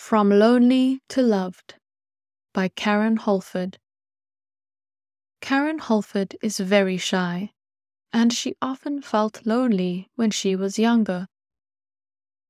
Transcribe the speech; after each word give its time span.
From 0.00 0.30
Lonely 0.30 1.02
to 1.10 1.22
Loved 1.22 1.76
by 2.52 2.66
Karen 2.68 3.16
Holford. 3.16 3.78
Karen 5.40 5.78
Holford 5.78 6.34
is 6.42 6.58
very 6.58 6.96
shy, 6.96 7.52
and 8.12 8.32
she 8.32 8.56
often 8.60 9.02
felt 9.02 9.46
lonely 9.46 10.08
when 10.16 10.32
she 10.32 10.56
was 10.56 10.80
younger. 10.80 11.28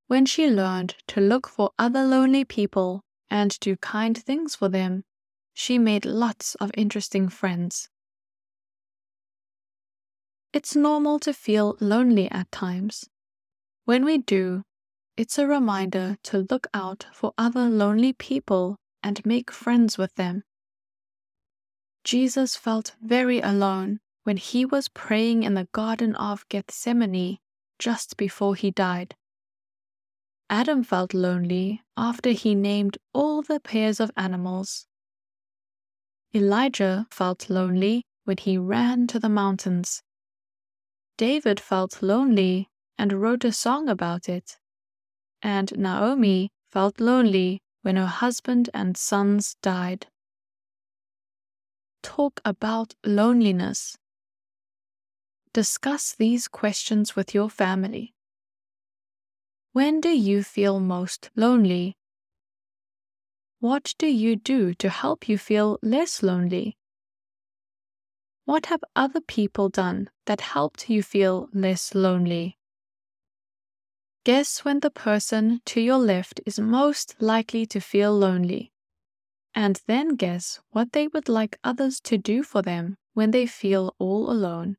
When 0.06 0.24
she 0.24 0.48
learned 0.48 0.94
to 1.08 1.20
look 1.20 1.48
for 1.48 1.72
other 1.78 2.06
lonely 2.06 2.46
people 2.46 3.02
and 3.28 3.58
do 3.60 3.76
kind 3.76 4.16
things 4.16 4.54
for 4.54 4.70
them, 4.70 5.04
she 5.52 5.76
made 5.76 6.06
lots 6.06 6.54
of 6.54 6.70
interesting 6.74 7.28
friends. 7.28 7.90
It's 10.54 10.74
normal 10.74 11.18
to 11.18 11.34
feel 11.34 11.76
lonely 11.78 12.30
at 12.30 12.50
times. 12.50 13.10
When 13.84 14.04
we 14.06 14.16
do, 14.16 14.62
it's 15.16 15.38
a 15.38 15.46
reminder 15.46 16.16
to 16.22 16.46
look 16.50 16.66
out 16.72 17.06
for 17.12 17.32
other 17.36 17.68
lonely 17.68 18.12
people 18.12 18.76
and 19.02 19.24
make 19.26 19.50
friends 19.50 19.98
with 19.98 20.14
them. 20.14 20.42
Jesus 22.04 22.56
felt 22.56 22.94
very 23.02 23.40
alone 23.40 24.00
when 24.24 24.36
he 24.36 24.64
was 24.64 24.88
praying 24.88 25.42
in 25.42 25.54
the 25.54 25.68
Garden 25.72 26.14
of 26.16 26.48
Gethsemane 26.48 27.38
just 27.78 28.16
before 28.16 28.54
he 28.54 28.70
died. 28.70 29.14
Adam 30.48 30.82
felt 30.82 31.14
lonely 31.14 31.82
after 31.96 32.30
he 32.30 32.54
named 32.54 32.98
all 33.12 33.42
the 33.42 33.60
pairs 33.60 34.00
of 34.00 34.10
animals. 34.16 34.86
Elijah 36.34 37.06
felt 37.10 37.50
lonely 37.50 38.04
when 38.24 38.36
he 38.36 38.56
ran 38.56 39.06
to 39.06 39.18
the 39.18 39.28
mountains. 39.28 40.02
David 41.18 41.60
felt 41.60 42.02
lonely 42.02 42.68
and 42.96 43.12
wrote 43.12 43.44
a 43.44 43.52
song 43.52 43.88
about 43.88 44.28
it 44.28 44.56
and 45.42 45.76
Naomi 45.76 46.50
felt 46.70 47.00
lonely 47.00 47.60
when 47.82 47.96
her 47.96 48.06
husband 48.06 48.70
and 48.74 48.96
sons 48.96 49.56
died. 49.62 50.06
Talk 52.02 52.40
about 52.44 52.94
loneliness. 53.04 53.96
Discuss 55.52 56.14
these 56.14 56.46
questions 56.48 57.16
with 57.16 57.34
your 57.34 57.50
family. 57.50 58.14
When 59.72 60.00
do 60.00 60.10
you 60.10 60.42
feel 60.42 60.80
most 60.80 61.30
lonely? 61.34 61.96
What 63.58 63.94
do 63.98 64.06
you 64.06 64.36
do 64.36 64.74
to 64.74 64.88
help 64.88 65.28
you 65.28 65.36
feel 65.36 65.78
less 65.82 66.22
lonely? 66.22 66.76
What 68.44 68.66
have 68.66 68.82
other 68.96 69.20
people 69.20 69.68
done 69.68 70.08
that 70.26 70.40
helped 70.40 70.88
you 70.88 71.02
feel 71.02 71.48
less 71.52 71.94
lonely? 71.94 72.59
Guess 74.30 74.64
when 74.64 74.78
the 74.78 74.92
person 74.92 75.60
to 75.64 75.80
your 75.80 75.98
left 75.98 76.40
is 76.46 76.60
most 76.60 77.16
likely 77.18 77.66
to 77.66 77.80
feel 77.80 78.16
lonely. 78.16 78.70
And 79.56 79.82
then 79.88 80.14
guess 80.14 80.60
what 80.70 80.92
they 80.92 81.08
would 81.08 81.28
like 81.28 81.58
others 81.64 81.98
to 82.02 82.16
do 82.16 82.44
for 82.44 82.62
them 82.62 82.96
when 83.12 83.32
they 83.32 83.44
feel 83.46 83.92
all 83.98 84.30
alone. 84.30 84.76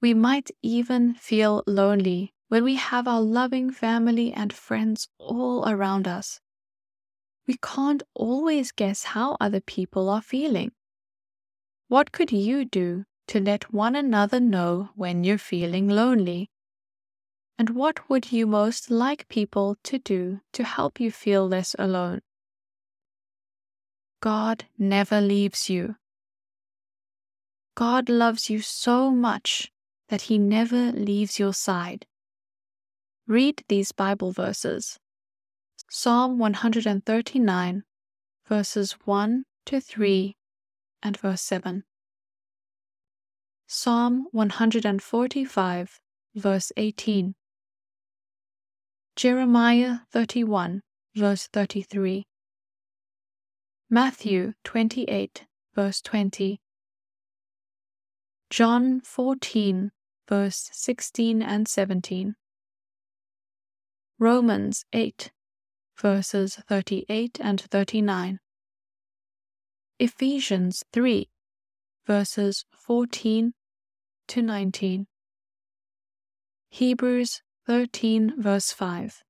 We 0.00 0.14
might 0.14 0.52
even 0.62 1.14
feel 1.14 1.64
lonely 1.66 2.32
when 2.46 2.62
we 2.62 2.76
have 2.76 3.08
our 3.08 3.20
loving 3.20 3.72
family 3.72 4.32
and 4.32 4.52
friends 4.52 5.08
all 5.18 5.68
around 5.68 6.06
us. 6.06 6.38
We 7.48 7.56
can't 7.60 8.04
always 8.14 8.70
guess 8.70 9.02
how 9.02 9.36
other 9.40 9.60
people 9.60 10.08
are 10.08 10.22
feeling. 10.22 10.70
What 11.88 12.12
could 12.12 12.30
you 12.30 12.64
do 12.64 13.06
to 13.26 13.40
let 13.40 13.72
one 13.72 13.96
another 13.96 14.38
know 14.38 14.90
when 14.94 15.24
you're 15.24 15.36
feeling 15.36 15.88
lonely? 15.88 16.48
And 17.58 17.70
what 17.70 18.08
would 18.08 18.32
you 18.32 18.46
most 18.46 18.90
like 18.90 19.28
people 19.28 19.76
to 19.84 19.98
do 19.98 20.40
to 20.52 20.64
help 20.64 20.98
you 20.98 21.10
feel 21.10 21.46
less 21.46 21.76
alone? 21.78 22.22
God 24.20 24.64
never 24.78 25.20
leaves 25.20 25.68
you. 25.68 25.96
God 27.74 28.08
loves 28.08 28.50
you 28.50 28.60
so 28.60 29.10
much 29.10 29.72
that 30.08 30.22
he 30.22 30.38
never 30.38 30.92
leaves 30.92 31.38
your 31.38 31.54
side. 31.54 32.06
Read 33.26 33.64
these 33.68 33.92
Bible 33.92 34.32
verses 34.32 34.98
Psalm 35.88 36.38
139, 36.38 37.84
verses 38.46 38.92
1 39.04 39.44
to 39.66 39.80
3, 39.80 40.36
and 41.02 41.16
verse 41.16 41.42
7. 41.42 41.84
Psalm 43.66 44.26
145, 44.32 46.00
verse 46.34 46.72
18. 46.76 47.34
Jeremiah 49.14 49.98
31, 50.10 50.80
verse 51.14 51.46
33. 51.52 52.24
Matthew 53.90 54.54
28, 54.64 55.44
verse 55.74 56.00
20. 56.00 56.60
John 58.48 59.02
14, 59.02 59.90
verse 60.26 60.70
16 60.72 61.42
and 61.42 61.68
17. 61.68 62.36
Romans 64.18 64.84
8, 64.94 65.30
verses 66.00 66.56
38 66.66 67.38
and 67.38 67.60
39. 67.60 68.38
Ephesians 69.98 70.84
3, 70.94 71.28
verses 72.06 72.64
14 72.72 73.52
to 74.28 74.42
19. 74.42 75.06
Hebrews 76.70 77.42
13, 77.66 78.40
verse 78.40 78.72
5. 78.72 79.22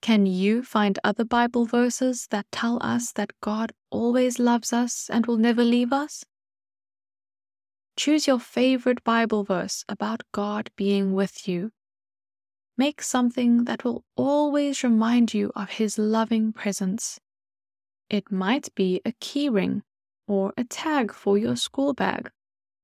Can 0.00 0.24
you 0.24 0.62
find 0.62 0.98
other 1.04 1.24
Bible 1.24 1.66
verses 1.66 2.26
that 2.30 2.46
tell 2.50 2.78
us 2.80 3.12
that 3.12 3.32
God 3.42 3.72
always 3.90 4.38
loves 4.38 4.72
us 4.72 5.10
and 5.10 5.26
will 5.26 5.36
never 5.36 5.62
leave 5.62 5.92
us? 5.92 6.24
Choose 7.96 8.26
your 8.26 8.40
favorite 8.40 9.04
Bible 9.04 9.44
verse 9.44 9.84
about 9.86 10.22
God 10.32 10.70
being 10.76 11.12
with 11.12 11.46
you. 11.46 11.72
Make 12.78 13.02
something 13.02 13.64
that 13.64 13.84
will 13.84 14.04
always 14.16 14.82
remind 14.82 15.34
you 15.34 15.52
of 15.54 15.68
His 15.70 15.98
loving 15.98 16.54
presence. 16.54 17.20
It 18.08 18.32
might 18.32 18.74
be 18.74 19.02
a 19.04 19.12
keyring, 19.12 19.82
or 20.26 20.54
a 20.56 20.64
tag 20.64 21.12
for 21.12 21.36
your 21.36 21.56
school 21.56 21.92
bag, 21.92 22.30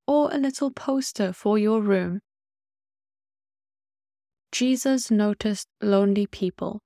or 0.06 0.30
a 0.30 0.36
little 0.36 0.70
poster 0.70 1.32
for 1.32 1.56
your 1.56 1.80
room. 1.80 2.20
Jesus 4.58 5.10
noticed 5.10 5.68
lonely 5.82 6.26
people. 6.26 6.80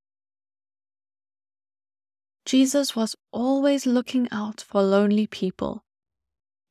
Jesus 2.44 2.97
was 2.97 3.14
always 3.31 3.86
looking 3.86 4.26
out 4.32 4.60
for 4.60 4.82
lonely 4.82 5.28
people. 5.28 5.84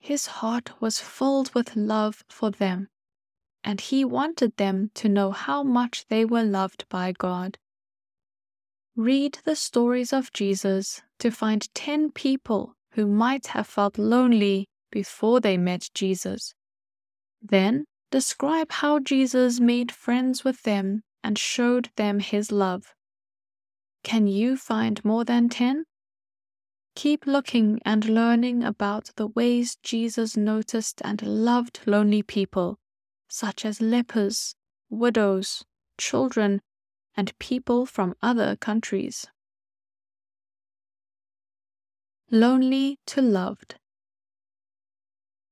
His 0.01 0.25
heart 0.25 0.81
was 0.81 0.99
filled 0.99 1.55
with 1.55 1.77
love 1.77 2.25
for 2.27 2.51
them, 2.51 2.89
and 3.63 3.79
he 3.79 4.03
wanted 4.03 4.57
them 4.57 4.91
to 4.95 5.07
know 5.07 5.31
how 5.31 5.63
much 5.63 6.05
they 6.09 6.25
were 6.25 6.43
loved 6.43 6.83
by 6.89 7.13
God. 7.13 7.57
Read 8.93 9.39
the 9.45 9.55
stories 9.55 10.11
of 10.11 10.33
Jesus 10.33 11.01
to 11.19 11.31
find 11.31 11.73
10 11.73 12.11
people 12.11 12.75
who 12.95 13.07
might 13.07 13.47
have 13.47 13.67
felt 13.67 13.97
lonely 13.97 14.67
before 14.91 15.39
they 15.39 15.55
met 15.55 15.91
Jesus. 15.93 16.53
Then 17.41 17.85
describe 18.11 18.71
how 18.71 18.99
Jesus 18.99 19.59
made 19.59 19.91
friends 19.91 20.43
with 20.43 20.63
them 20.63 21.03
and 21.23 21.37
showed 21.37 21.89
them 21.95 22.19
his 22.19 22.51
love. 22.51 22.93
Can 24.03 24.27
you 24.27 24.57
find 24.57 25.03
more 25.03 25.25
than 25.25 25.49
10? 25.49 25.85
Keep 26.95 27.25
looking 27.25 27.79
and 27.85 28.05
learning 28.05 28.63
about 28.63 29.11
the 29.15 29.27
ways 29.27 29.77
Jesus 29.83 30.35
noticed 30.35 31.01
and 31.03 31.21
loved 31.21 31.81
lonely 31.85 32.23
people, 32.23 32.79
such 33.27 33.63
as 33.63 33.81
lepers, 33.81 34.55
widows, 34.89 35.63
children, 35.97 36.61
and 37.15 37.37
people 37.39 37.85
from 37.85 38.15
other 38.21 38.55
countries. 38.55 39.27
Lonely 42.31 43.00
to 43.07 43.21
Loved 43.21 43.78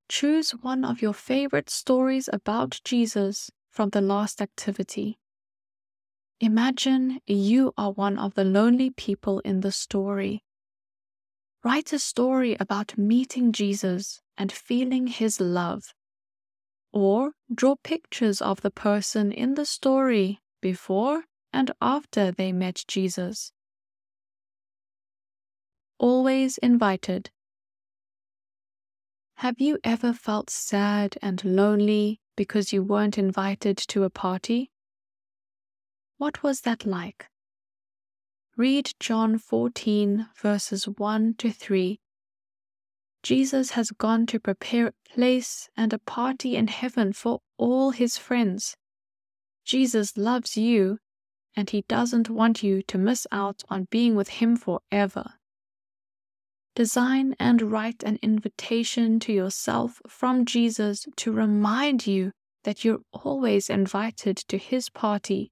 Choose 0.10 0.52
one 0.52 0.86
of 0.86 1.02
your 1.02 1.14
favorite 1.14 1.70
stories 1.70 2.30
about 2.32 2.80
Jesus 2.84 3.52
from 3.70 3.90
the 3.90 4.02
last 4.02 4.42
activity. 4.42 5.20
Imagine 6.40 7.20
you 7.26 7.74
are 7.78 7.92
one 7.92 8.18
of 8.18 8.36
the 8.36 8.44
lonely 8.44 8.90
people 8.92 9.40
in 9.40 9.62
the 9.62 9.72
story. 9.72 10.44
Write 11.64 11.92
a 11.92 12.00
story 12.00 12.56
about 12.60 12.98
meeting 12.98 13.52
Jesus 13.52 14.22
and 14.38 14.52
feeling 14.52 15.08
his 15.08 15.42
love. 15.42 15.94
Or 16.94 17.32
draw 17.54 17.76
pictures 17.84 18.42
of 18.42 18.62
the 18.62 18.72
person 18.72 19.32
in 19.32 19.56
the 19.56 19.66
story 19.66 20.40
before 20.62 21.24
and 21.52 21.72
after 21.82 22.32
they 22.32 22.52
met 22.52 22.86
Jesus. 22.88 23.52
Always 25.98 26.58
invited. 26.60 27.32
Have 29.38 29.60
you 29.60 29.78
ever 29.84 30.14
felt 30.14 30.50
sad 30.50 31.18
and 31.22 31.44
lonely 31.46 32.20
because 32.36 32.74
you 32.74 32.84
weren't 32.84 33.18
invited 33.18 33.78
to 33.78 34.04
a 34.04 34.10
party? 34.10 34.72
What 36.18 36.44
was 36.44 36.62
that 36.62 36.86
like? 36.86 37.28
read 38.58 38.92
John 39.00 39.38
14, 39.38 40.30
verses 40.42 40.88
1 40.88 41.36
to 41.36 41.52
3. 41.52 42.00
Jesus 43.22 43.72
has 43.72 43.92
gone 43.92 44.26
to 44.26 44.40
prepare 44.40 44.88
a 44.88 44.94
place 45.14 45.70
and 45.78 45.94
a 45.94 46.00
party 46.00 46.56
in 46.56 46.68
heaven 46.68 47.14
for 47.14 47.42
all 47.58 47.92
his 47.92 48.18
friends. 48.18 48.76
Jesus 49.64 50.18
loves 50.18 50.58
you, 50.58 50.98
and 51.56 51.70
he 51.70 51.84
doesn't 51.88 52.32
want 52.32 52.64
you 52.64 52.82
to 52.82 52.98
miss 52.98 53.28
out 53.32 53.62
on 53.70 53.88
being 53.92 54.16
with 54.16 54.30
him 54.30 54.58
forever. 54.58 55.36
Design 56.78 57.36
and 57.40 57.72
write 57.72 58.04
an 58.04 58.20
invitation 58.22 59.20
to 59.22 59.34
yourself 59.34 60.00
from 60.08 60.46
Jesus 60.46 61.08
to 61.16 61.32
remind 61.32 62.06
you 62.06 62.34
that 62.66 62.86
you're 62.86 63.02
always 63.12 63.68
invited 63.68 64.38
to 64.48 64.60
his 64.60 64.88
party 64.88 65.52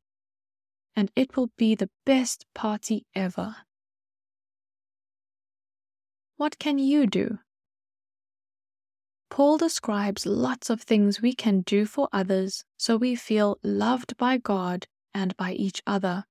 and 0.96 1.10
it 1.16 1.36
will 1.36 1.50
be 1.58 1.74
the 1.74 1.90
best 2.06 2.46
party 2.54 3.08
ever. 3.16 3.56
What 6.38 6.60
can 6.60 6.78
you 6.78 7.08
do? 7.08 7.40
Paul 9.32 9.58
describes 9.58 10.28
lots 10.28 10.70
of 10.70 10.84
things 10.84 11.24
we 11.24 11.34
can 11.34 11.62
do 11.62 11.88
for 11.88 12.08
others 12.14 12.64
so 12.78 12.98
we 12.98 13.16
feel 13.16 13.58
loved 13.64 14.16
by 14.18 14.38
God 14.38 14.86
and 15.12 15.36
by 15.38 15.54
each 15.54 15.82
other. 15.88 16.26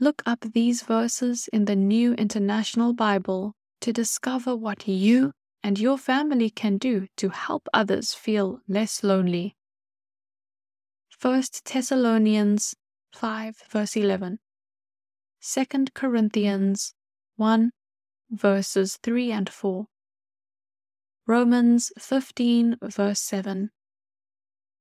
Look 0.00 0.24
up 0.26 0.40
these 0.40 0.82
verses 0.82 1.48
in 1.52 1.66
the 1.66 1.76
New 1.76 2.14
International 2.14 2.92
Bible 2.94 3.54
to 3.80 3.92
discover 3.92 4.56
what 4.56 4.86
you 4.86 5.32
and 5.62 5.78
your 5.78 5.98
family 5.98 6.50
can 6.50 6.78
do 6.78 7.06
to 7.16 7.28
help 7.30 7.68
others 7.72 8.14
feel 8.14 8.60
less 8.68 9.02
lonely. 9.02 9.56
1 11.20 11.42
Thessalonians 11.64 12.74
5 13.12 13.56
verse 13.70 13.96
11. 13.96 14.38
2 15.42 15.64
Corinthians 15.94 16.94
1 17.36 17.70
verses 18.30 18.98
3 19.02 19.32
and 19.32 19.50
4. 19.50 19.86
Romans 21.26 21.92
15 21.98 22.76
verse 22.82 23.20
7. 23.20 23.70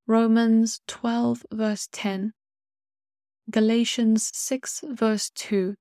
Romans 0.08 0.82
12 0.88 1.46
verse 1.52 1.88
10. 1.92 2.34
Galatians 3.52 4.32
6 4.34 4.84
verse 4.92 5.30
2. 5.36 5.76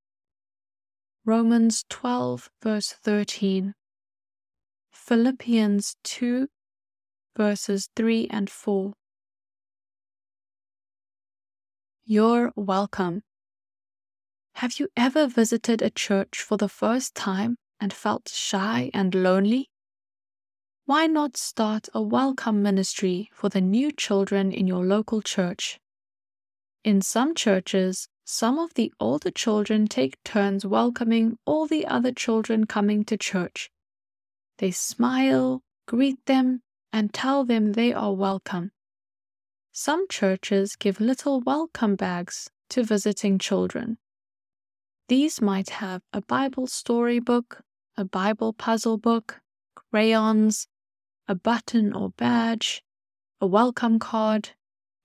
Romans 1.28 1.84
12 1.90 2.48
verse 2.62 2.90
13. 2.90 3.74
Philippians 4.90 5.96
2 6.02 6.48
verses 7.36 7.90
3 7.94 8.28
and 8.30 8.48
4. 8.48 8.94
You're 12.06 12.50
welcome. 12.56 13.24
Have 14.54 14.80
you 14.80 14.88
ever 14.96 15.26
visited 15.26 15.82
a 15.82 15.90
church 15.90 16.40
for 16.40 16.56
the 16.56 16.66
first 16.66 17.14
time 17.14 17.58
and 17.78 17.92
felt 17.92 18.30
shy 18.30 18.90
and 18.94 19.14
lonely? 19.14 19.68
Why 20.86 21.06
not 21.06 21.36
start 21.36 21.90
a 21.92 22.00
welcome 22.00 22.62
ministry 22.62 23.28
for 23.34 23.50
the 23.50 23.60
new 23.60 23.92
children 23.92 24.50
in 24.50 24.66
your 24.66 24.82
local 24.82 25.20
church? 25.20 25.78
In 26.84 27.02
some 27.02 27.34
churches, 27.34 28.08
some 28.30 28.58
of 28.58 28.74
the 28.74 28.92
older 29.00 29.30
children 29.30 29.86
take 29.86 30.22
turns 30.22 30.66
welcoming 30.66 31.38
all 31.46 31.66
the 31.66 31.86
other 31.86 32.12
children 32.12 32.66
coming 32.66 33.02
to 33.02 33.16
church. 33.16 33.70
They 34.58 34.70
smile, 34.70 35.62
greet 35.86 36.18
them, 36.26 36.60
and 36.92 37.14
tell 37.14 37.46
them 37.46 37.72
they 37.72 37.90
are 37.90 38.12
welcome. 38.12 38.72
Some 39.72 40.06
churches 40.10 40.76
give 40.76 41.00
little 41.00 41.40
welcome 41.40 41.96
bags 41.96 42.50
to 42.68 42.84
visiting 42.84 43.38
children. 43.38 43.96
These 45.08 45.40
might 45.40 45.70
have 45.70 46.02
a 46.12 46.20
Bible 46.20 46.66
storybook, 46.66 47.62
a 47.96 48.04
Bible 48.04 48.52
puzzle 48.52 48.98
book, 48.98 49.40
crayons, 49.74 50.66
a 51.26 51.34
button 51.34 51.94
or 51.94 52.10
badge, 52.10 52.82
a 53.40 53.46
welcome 53.46 53.98
card, 53.98 54.50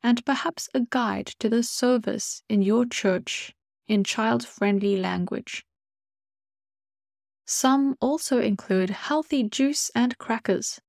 and 0.04 0.26
perhaps 0.26 0.70
a 0.74 0.82
guide 0.82 1.28
to 1.40 1.50
the 1.50 1.64
service 1.64 2.44
in 2.50 2.62
your 2.62 2.86
church 2.86 3.54
in 3.88 4.04
child 4.04 4.46
friendly 4.46 4.98
language. 4.98 5.66
Some 7.46 7.96
also 8.00 8.40
include 8.40 8.90
healthy 8.90 9.44
juice 9.44 9.90
and 9.96 10.18
crackers 10.18 10.80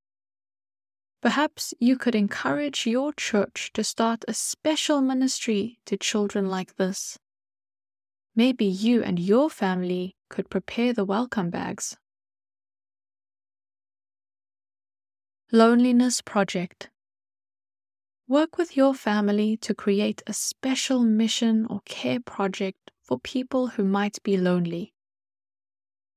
Perhaps 1.25 1.73
you 1.81 1.97
could 1.97 2.15
encourage 2.15 2.87
your 2.87 3.11
church 3.15 3.71
to 3.73 3.83
start 3.83 4.27
a 4.29 4.35
special 4.35 5.01
ministry 5.01 5.79
to 5.87 5.97
children 5.97 6.51
like 6.51 6.77
this. 6.77 7.19
Maybe 8.37 8.67
you 8.67 9.03
and 9.03 9.19
your 9.19 9.49
family 9.49 10.17
could 10.29 10.51
prepare 10.51 10.93
the 10.93 11.07
welcome 11.07 11.49
bags. 11.49 11.97
Loneliness 15.51 16.21
Project 16.21 16.91
Work 18.27 18.59
with 18.59 18.77
your 18.77 18.95
family 18.95 19.57
to 19.59 19.75
create 19.75 20.23
a 20.27 20.33
special 20.33 21.03
mission 21.03 21.67
or 21.67 21.83
care 21.85 22.21
project 22.21 22.91
for 23.03 23.19
people 23.19 23.69
who 23.69 23.85
might 23.85 24.23
be 24.23 24.37
lonely 24.37 24.95